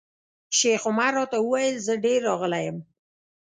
[0.57, 2.77] شیخ عمر راته وویل زه ډېر راغلی یم.